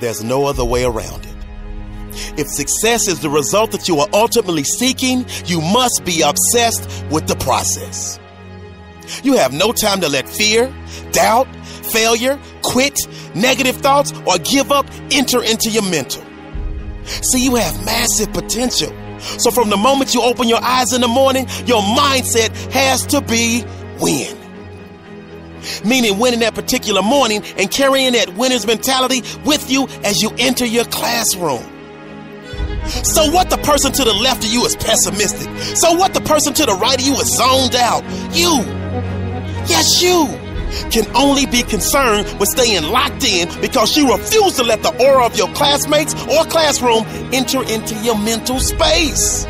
There's 0.00 0.24
no 0.24 0.46
other 0.46 0.64
way 0.64 0.84
around 0.84 1.24
it. 1.24 1.34
If 2.38 2.48
success 2.48 3.08
is 3.08 3.20
the 3.20 3.30
result 3.30 3.72
that 3.72 3.88
you 3.88 3.98
are 4.00 4.08
ultimately 4.12 4.64
seeking, 4.64 5.26
you 5.46 5.60
must 5.60 6.02
be 6.04 6.22
obsessed 6.22 7.04
with 7.10 7.26
the 7.26 7.36
process. 7.36 8.18
You 9.22 9.34
have 9.36 9.52
no 9.52 9.72
time 9.72 10.00
to 10.00 10.08
let 10.08 10.28
fear, 10.28 10.72
doubt, 11.12 11.46
failure, 11.64 12.40
quit, 12.62 12.96
negative 13.34 13.76
thoughts, 13.76 14.12
or 14.26 14.38
give 14.38 14.72
up 14.72 14.86
enter 15.10 15.42
into 15.42 15.70
your 15.70 15.88
mental. 15.90 16.22
See, 17.04 17.44
you 17.44 17.56
have 17.56 17.84
massive 17.84 18.32
potential. 18.32 18.92
So 19.38 19.50
from 19.50 19.70
the 19.70 19.76
moment 19.76 20.14
you 20.14 20.22
open 20.22 20.48
your 20.48 20.62
eyes 20.62 20.92
in 20.92 21.00
the 21.00 21.08
morning, 21.08 21.46
your 21.66 21.82
mindset 21.82 22.50
has 22.72 23.06
to 23.06 23.20
be 23.20 23.64
win. 24.00 24.43
Meaning 25.84 26.18
winning 26.18 26.40
that 26.40 26.54
particular 26.54 27.02
morning 27.02 27.42
and 27.56 27.70
carrying 27.70 28.12
that 28.12 28.34
winner's 28.36 28.66
mentality 28.66 29.22
with 29.44 29.70
you 29.70 29.88
as 30.04 30.20
you 30.22 30.30
enter 30.38 30.64
your 30.64 30.84
classroom. 30.86 31.62
So 32.86 33.30
what 33.30 33.48
the 33.50 33.56
person 33.58 33.92
to 33.92 34.04
the 34.04 34.12
left 34.12 34.44
of 34.44 34.50
you 34.50 34.64
is 34.64 34.76
pessimistic. 34.76 35.48
So 35.76 35.94
what 35.94 36.12
the 36.14 36.20
person 36.20 36.52
to 36.54 36.66
the 36.66 36.74
right 36.74 36.98
of 36.98 37.06
you 37.06 37.14
is 37.14 37.36
zoned 37.36 37.74
out. 37.74 38.04
You, 38.34 38.60
yes, 39.66 40.02
you 40.02 40.26
can 40.90 41.04
only 41.16 41.46
be 41.46 41.62
concerned 41.62 42.26
with 42.38 42.48
staying 42.48 42.84
locked 42.84 43.24
in 43.24 43.48
because 43.60 43.96
you 43.96 44.12
refuse 44.12 44.54
to 44.56 44.64
let 44.64 44.82
the 44.82 44.90
aura 45.04 45.24
of 45.26 45.36
your 45.36 45.48
classmates 45.54 46.14
or 46.24 46.44
classroom 46.44 47.04
enter 47.32 47.62
into 47.62 47.94
your 48.02 48.18
mental 48.18 48.58
space. 48.58 49.46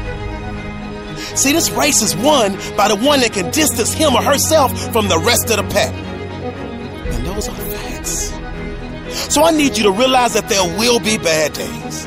See, 1.34 1.52
this 1.52 1.70
race 1.70 2.02
is 2.02 2.16
won 2.16 2.52
by 2.76 2.88
the 2.88 2.96
one 2.96 3.20
that 3.20 3.32
can 3.32 3.50
distance 3.50 3.92
him 3.92 4.14
or 4.14 4.22
herself 4.22 4.70
from 4.92 5.08
the 5.08 5.18
rest 5.18 5.50
of 5.50 5.56
the 5.56 5.74
pack. 5.74 5.92
And 5.94 7.26
those 7.26 7.48
are 7.48 7.54
facts. 7.54 8.32
So 9.32 9.42
I 9.42 9.50
need 9.50 9.76
you 9.76 9.84
to 9.84 9.92
realize 9.92 10.34
that 10.34 10.48
there 10.48 10.64
will 10.78 11.00
be 11.00 11.18
bad 11.18 11.52
days. 11.52 12.06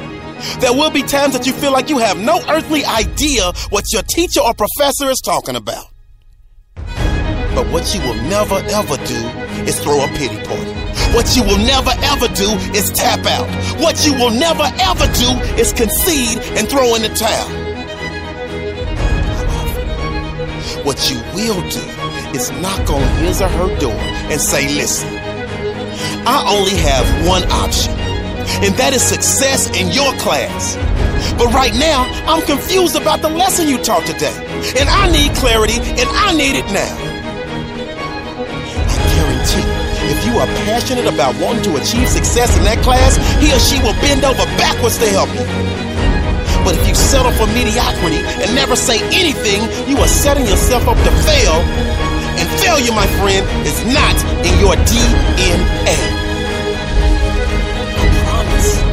There 0.60 0.74
will 0.74 0.92
be 0.92 1.02
times 1.02 1.34
that 1.34 1.48
you 1.48 1.54
feel 1.54 1.72
like 1.72 1.90
you 1.90 1.98
have 1.98 2.18
no 2.18 2.40
earthly 2.48 2.86
idea 2.86 3.52
what 3.70 3.86
your 3.92 4.04
teacher 4.04 4.42
or 4.42 4.54
professor 4.54 5.10
is 5.10 5.20
talking 5.26 5.56
about. 5.56 5.86
But 6.76 7.68
what 7.72 7.94
you 7.96 8.02
will 8.02 8.22
never 8.30 8.56
ever 8.56 8.98
do 8.98 9.48
is 9.66 9.80
throw 9.80 10.04
a 10.04 10.08
pity 10.10 10.38
party. 10.46 10.74
What 11.16 11.36
you 11.36 11.44
will 11.44 11.58
never 11.58 11.92
ever 12.04 12.28
do 12.28 12.52
is 12.78 12.92
tap 12.92 13.26
out. 13.26 13.50
What 13.82 14.06
you 14.06 14.14
will 14.14 14.30
never 14.30 14.70
ever 14.80 15.08
do 15.14 15.30
is 15.60 15.74
concede 15.74 16.38
and 16.58 16.70
throw 16.70 16.94
in 16.96 17.02
the 17.02 17.10
towel. 17.10 17.67
What 20.88 21.12
you 21.12 21.20
will 21.36 21.60
do 21.68 21.84
is 22.32 22.50
knock 22.64 22.90
on 22.90 23.04
his 23.20 23.42
or 23.42 23.50
her 23.50 23.78
door 23.78 24.00
and 24.32 24.40
say, 24.40 24.74
listen, 24.74 25.10
I 26.24 26.48
only 26.48 26.80
have 26.80 27.28
one 27.28 27.44
option, 27.52 27.92
and 28.64 28.74
that 28.80 28.96
is 28.96 29.02
success 29.04 29.68
in 29.76 29.92
your 29.92 30.16
class. 30.16 30.80
But 31.36 31.52
right 31.52 31.76
now, 31.76 32.08
I'm 32.24 32.40
confused 32.48 32.96
about 32.96 33.22
the 33.22 33.28
lesson 33.28 33.68
you 33.68 33.84
taught 33.84 34.06
today, 34.08 34.32
and 34.80 34.88
I 34.88 35.12
need 35.12 35.36
clarity, 35.36 35.76
and 35.76 36.08
I 36.08 36.32
need 36.32 36.56
it 36.56 36.68
now. 36.72 36.96
I 38.88 39.04
guarantee 39.12 39.68
if 40.08 40.24
you 40.24 40.40
are 40.40 40.48
passionate 40.72 41.12
about 41.14 41.36
wanting 41.44 41.68
to 41.68 41.76
achieve 41.76 42.08
success 42.08 42.56
in 42.58 42.64
that 42.64 42.80
class, 42.80 43.20
he 43.44 43.52
or 43.52 43.60
she 43.60 43.76
will 43.84 43.92
bend 44.00 44.24
over 44.24 44.46
backwards 44.56 44.98
to 45.00 45.10
help 45.12 45.28
you. 45.36 45.87
But 46.68 46.76
if 46.76 46.84
you 46.84 46.96
settle 47.00 47.32
for 47.40 47.48
mediocrity 47.56 48.20
and 48.44 48.52
never 48.52 48.76
say 48.76 49.00
anything, 49.16 49.64
you 49.88 49.96
are 50.04 50.12
setting 50.12 50.44
yourself 50.44 50.84
up 50.84 51.00
to 51.00 51.12
fail. 51.24 51.64
And 52.36 52.44
failure, 52.60 52.92
my 52.92 53.08
friend, 53.24 53.48
is 53.64 53.80
not 53.88 54.12
in 54.44 54.52
your 54.60 54.76
DNA. 54.84 55.96
I 57.88 58.04
promise. 58.20 58.84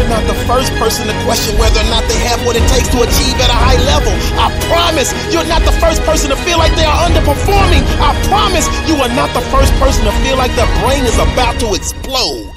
You're 0.00 0.08
not 0.08 0.24
the 0.24 0.40
first 0.48 0.72
person 0.80 1.04
to 1.04 1.12
question 1.28 1.52
whether 1.60 1.84
or 1.84 1.90
not 1.92 2.08
they 2.08 2.16
have 2.24 2.40
what 2.48 2.56
it 2.56 2.64
takes 2.72 2.88
to 2.96 3.04
achieve 3.04 3.36
at 3.44 3.52
a 3.52 3.60
high 3.60 3.76
level. 3.84 4.14
I 4.40 4.48
promise 4.72 5.12
you're 5.28 5.44
not 5.52 5.60
the 5.68 5.76
first 5.84 6.00
person 6.08 6.32
to 6.32 6.36
feel 6.48 6.56
like 6.56 6.72
they 6.80 6.88
are 6.88 7.12
underperforming. 7.12 7.84
I 8.00 8.16
promise 8.32 8.64
you 8.88 8.96
are 9.04 9.12
not 9.12 9.28
the 9.36 9.44
first 9.52 9.76
person 9.76 10.08
to 10.08 10.12
feel 10.24 10.40
like 10.40 10.56
their 10.56 10.70
brain 10.80 11.04
is 11.04 11.20
about 11.20 11.60
to 11.60 11.76
explode. 11.76 12.56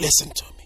Listen 0.00 0.32
to 0.32 0.44
me. 0.56 0.63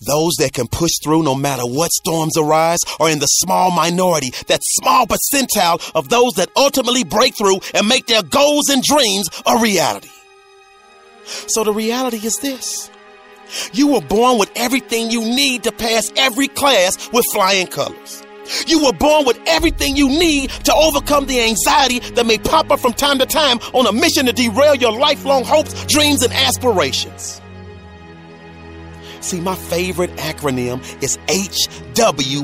Those 0.00 0.34
that 0.38 0.52
can 0.52 0.66
push 0.68 0.90
through 1.02 1.22
no 1.22 1.34
matter 1.34 1.64
what 1.64 1.90
storms 1.92 2.36
arise 2.36 2.80
are 2.98 3.10
in 3.10 3.18
the 3.18 3.26
small 3.26 3.70
minority, 3.70 4.30
that 4.48 4.60
small 4.62 5.06
percentile 5.06 5.80
of 5.94 6.08
those 6.08 6.32
that 6.34 6.50
ultimately 6.56 7.04
break 7.04 7.36
through 7.36 7.60
and 7.74 7.88
make 7.88 8.06
their 8.06 8.22
goals 8.22 8.68
and 8.68 8.82
dreams 8.82 9.28
a 9.46 9.58
reality. 9.58 10.08
So 11.24 11.64
the 11.64 11.72
reality 11.72 12.18
is 12.18 12.38
this. 12.38 12.90
You 13.72 13.88
were 13.88 14.00
born 14.00 14.38
with 14.38 14.50
everything 14.54 15.10
you 15.10 15.20
need 15.22 15.64
to 15.64 15.72
pass 15.72 16.10
every 16.16 16.48
class 16.48 17.10
with 17.12 17.24
flying 17.32 17.66
colors. 17.66 18.22
You 18.66 18.84
were 18.84 18.92
born 18.92 19.26
with 19.26 19.38
everything 19.46 19.96
you 19.96 20.08
need 20.08 20.50
to 20.50 20.74
overcome 20.74 21.26
the 21.26 21.40
anxiety 21.40 22.00
that 22.14 22.26
may 22.26 22.38
pop 22.38 22.70
up 22.70 22.80
from 22.80 22.92
time 22.92 23.18
to 23.18 23.26
time 23.26 23.58
on 23.74 23.86
a 23.86 23.92
mission 23.92 24.26
to 24.26 24.32
derail 24.32 24.74
your 24.74 24.92
lifelong 24.92 25.44
hopes, 25.44 25.86
dreams, 25.86 26.22
and 26.22 26.32
aspirations. 26.32 27.40
See, 29.20 29.40
my 29.40 29.54
favorite 29.54 30.10
acronym 30.16 30.82
is 31.02 31.18
HWPO. 31.28 32.40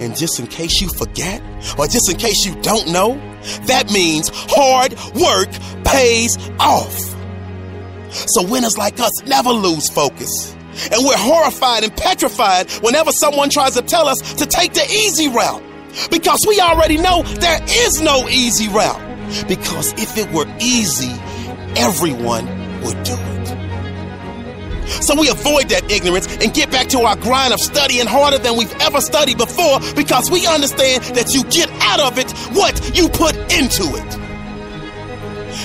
And 0.00 0.16
just 0.16 0.38
in 0.40 0.46
case 0.46 0.80
you 0.80 0.88
forget, 0.96 1.42
or 1.78 1.86
just 1.86 2.10
in 2.10 2.16
case 2.16 2.46
you 2.46 2.54
don't 2.62 2.88
know, 2.90 3.14
that 3.66 3.90
means 3.92 4.30
hard 4.32 4.94
work 5.14 5.50
pays 5.84 6.38
off. 6.58 6.96
So 8.10 8.42
winners 8.44 8.78
like 8.78 8.98
us 9.00 9.12
never 9.26 9.50
lose 9.50 9.88
focus. 9.90 10.54
And 10.92 11.04
we're 11.04 11.18
horrified 11.18 11.84
and 11.84 11.94
petrified 11.96 12.70
whenever 12.82 13.12
someone 13.12 13.50
tries 13.50 13.74
to 13.74 13.82
tell 13.82 14.08
us 14.08 14.18
to 14.34 14.46
take 14.46 14.72
the 14.72 14.84
easy 14.84 15.28
route. 15.28 15.62
Because 16.10 16.38
we 16.46 16.60
already 16.60 16.96
know 16.96 17.22
there 17.22 17.60
is 17.68 18.00
no 18.00 18.28
easy 18.28 18.68
route. 18.68 19.00
Because 19.48 19.92
if 19.94 20.16
it 20.16 20.30
were 20.32 20.46
easy, 20.60 21.12
everyone 21.76 22.46
would 22.82 23.02
do 23.02 23.14
it. 23.14 23.69
So 25.00 25.18
we 25.18 25.28
avoid 25.28 25.68
that 25.70 25.90
ignorance 25.90 26.26
and 26.42 26.52
get 26.52 26.70
back 26.70 26.88
to 26.88 27.00
our 27.00 27.16
grind 27.16 27.52
of 27.52 27.60
studying 27.60 28.06
harder 28.06 28.38
than 28.38 28.56
we've 28.56 28.74
ever 28.80 29.00
studied 29.00 29.38
before 29.38 29.80
because 29.94 30.30
we 30.30 30.46
understand 30.46 31.02
that 31.16 31.32
you 31.34 31.44
get 31.44 31.70
out 31.82 32.00
of 32.00 32.18
it 32.18 32.30
what 32.56 32.74
you 32.96 33.08
put 33.08 33.36
into 33.52 33.84
it. 33.94 34.20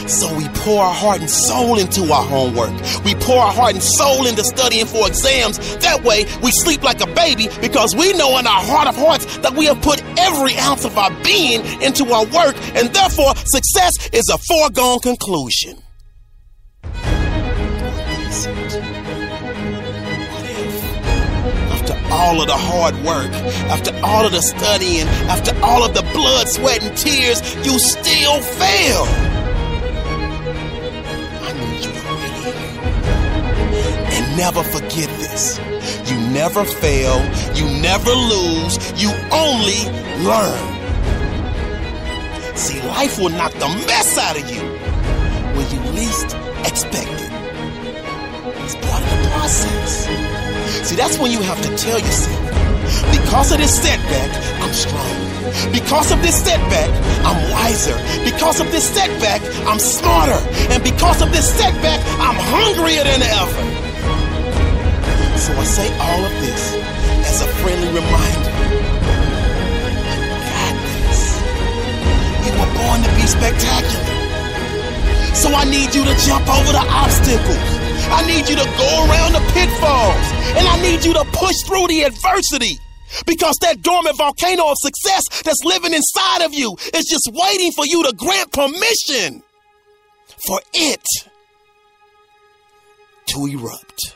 So 0.07 0.35
we 0.35 0.47
pour 0.49 0.83
our 0.83 0.93
heart 0.93 1.21
and 1.21 1.29
soul 1.29 1.79
into 1.79 2.11
our 2.11 2.23
homework. 2.23 2.71
We 3.03 3.15
pour 3.15 3.37
our 3.37 3.51
heart 3.51 3.73
and 3.73 3.83
soul 3.83 4.27
into 4.27 4.43
studying 4.43 4.85
for 4.85 5.07
exams. 5.07 5.57
That 5.77 6.03
way 6.03 6.25
we 6.43 6.51
sleep 6.51 6.83
like 6.83 7.01
a 7.01 7.07
baby 7.07 7.47
because 7.61 7.95
we 7.95 8.13
know 8.13 8.37
in 8.37 8.45
our 8.45 8.61
heart 8.61 8.87
of 8.87 8.95
hearts 8.95 9.37
that 9.37 9.53
we 9.53 9.65
have 9.65 9.81
put 9.81 10.03
every 10.17 10.55
ounce 10.57 10.85
of 10.85 10.97
our 10.97 11.11
being 11.23 11.65
into 11.81 12.05
our 12.11 12.25
work 12.25 12.55
and 12.75 12.93
therefore 12.93 13.35
success 13.45 14.09
is 14.13 14.29
a 14.31 14.37
foregone 14.37 14.99
conclusion. 14.99 15.81
All 22.15 22.41
of 22.41 22.47
the 22.47 22.55
hard 22.57 22.95
work, 23.03 23.31
after 23.69 23.91
all 24.01 24.25
of 24.25 24.31
the 24.31 24.41
studying, 24.41 25.07
after 25.27 25.53
all 25.61 25.83
of 25.83 25.93
the 25.93 26.03
blood, 26.13 26.47
sweat, 26.47 26.81
and 26.81 26.95
tears, 26.97 27.39
you 27.65 27.77
still 27.77 28.39
fail. 28.41 29.03
I 31.43 31.51
need 31.59 31.83
you 31.83 31.91
to 31.91 31.99
hear. 32.39 32.55
And 34.15 34.37
never 34.37 34.63
forget 34.63 35.09
this. 35.19 35.59
You 36.09 36.17
never 36.31 36.63
fail, 36.63 37.17
you 37.53 37.65
never 37.81 38.11
lose, 38.11 38.73
you 39.01 39.11
only 39.31 39.81
learn. 40.23 40.61
See, 42.55 42.81
life 42.87 43.19
will 43.19 43.29
knock 43.29 43.51
the 43.53 43.67
mess 43.87 44.17
out 44.17 44.37
of 44.39 44.49
you 44.49 44.61
when 45.55 45.69
you 45.73 45.79
least 45.91 46.35
expect 46.63 47.11
it. 47.11 47.31
It's 48.63 48.75
part 48.75 49.03
of 49.03 49.09
the 49.09 49.29
process. 49.33 50.34
See, 50.85 50.95
that's 50.95 51.17
when 51.17 51.31
you 51.31 51.41
have 51.41 51.59
to 51.63 51.75
tell 51.75 51.97
yourself, 51.97 52.37
because 53.09 53.51
of 53.51 53.57
this 53.57 53.73
setback, 53.81 54.29
I'm 54.61 54.71
strong. 54.71 55.25
Because 55.73 56.11
of 56.11 56.21
this 56.21 56.37
setback, 56.43 56.89
I'm 57.25 57.41
wiser. 57.49 57.97
Because 58.23 58.59
of 58.61 58.71
this 58.71 58.87
setback, 58.93 59.41
I'm 59.65 59.79
smarter. 59.79 60.37
And 60.69 60.83
because 60.83 61.23
of 61.23 61.31
this 61.31 61.49
setback, 61.57 61.99
I'm 62.21 62.37
hungrier 62.37 63.03
than 63.03 63.23
ever. 63.23 63.63
So 65.41 65.53
I 65.57 65.63
say 65.65 65.89
all 65.97 66.21
of 66.21 66.33
this 66.45 66.75
as 67.25 67.41
a 67.41 67.47
friendly 67.65 67.89
reminder. 67.89 68.53
Got 70.53 70.75
this. 70.85 71.21
You 72.45 72.51
were 72.61 72.71
born 72.77 73.01
to 73.01 73.09
be 73.17 73.25
spectacular. 73.25 74.05
So 75.33 75.49
I 75.49 75.65
need 75.65 75.95
you 75.95 76.05
to 76.05 76.13
jump 76.21 76.45
over 76.47 76.71
the 76.73 76.85
obstacles. 76.93 77.74
I 78.11 78.25
need 78.27 78.47
you 78.49 78.55
to 78.55 78.65
go 78.77 78.89
around 79.07 79.33
the 79.33 79.43
pitfalls. 79.53 80.27
And 80.57 80.67
I 80.67 80.81
need 80.81 81.03
you 81.03 81.13
to 81.13 81.25
push 81.33 81.55
through 81.65 81.87
the 81.87 82.03
adversity. 82.03 82.79
Because 83.25 83.55
that 83.61 83.81
dormant 83.81 84.17
volcano 84.17 84.69
of 84.69 84.77
success 84.79 85.23
that's 85.43 85.63
living 85.63 85.93
inside 85.93 86.43
of 86.43 86.53
you 86.53 86.75
is 86.93 87.05
just 87.05 87.29
waiting 87.31 87.71
for 87.75 87.85
you 87.85 88.03
to 88.03 88.13
grant 88.15 88.51
permission 88.51 89.43
for 90.47 90.59
it 90.73 91.03
to 93.27 93.45
erupt. 93.45 94.15